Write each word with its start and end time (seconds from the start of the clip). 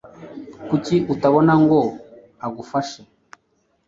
Kuki 0.69 0.95
utabona 1.13 1.53
ngo 1.63 1.79
agufashe? 2.45 2.99